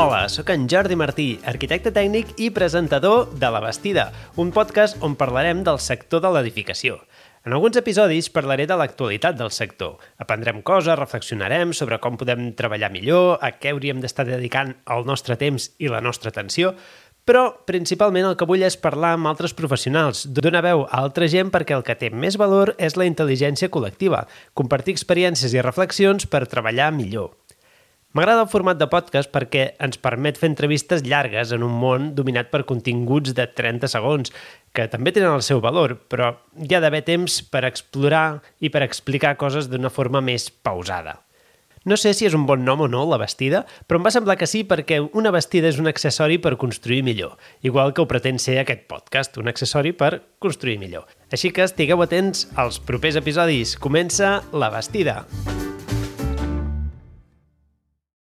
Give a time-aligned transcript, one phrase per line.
[0.00, 4.06] Hola, sóc en Jordi Martí, arquitecte tècnic i presentador de La Bastida,
[4.40, 6.94] un podcast on parlarem del sector de l'edificació.
[7.44, 9.98] En alguns episodis parlaré de l'actualitat del sector.
[10.16, 15.36] Aprendrem coses, reflexionarem sobre com podem treballar millor, a què hauríem d'estar dedicant el nostre
[15.36, 16.72] temps i la nostra atenció,
[17.28, 21.52] però principalment el que vull és parlar amb altres professionals, donar veu a altra gent
[21.52, 24.24] perquè el que té més valor és la intel·ligència col·lectiva,
[24.56, 27.34] compartir experiències i reflexions per treballar millor.
[28.10, 32.48] M'agrada el format de podcast perquè ens permet fer entrevistes llargues en un món dominat
[32.50, 34.32] per continguts de 30 segons,
[34.74, 38.82] que també tenen el seu valor, però hi ha d'haver temps per explorar i per
[38.82, 41.20] explicar coses d'una forma més pausada.
[41.86, 44.36] No sé si és un bon nom o no, la vestida, però em va semblar
[44.42, 48.42] que sí perquè una vestida és un accessori per construir millor, igual que ho pretén
[48.42, 51.06] ser aquest podcast, un accessori per construir millor.
[51.30, 53.78] Així que estigueu atents als propers episodis.
[53.78, 55.22] Comença la vestida.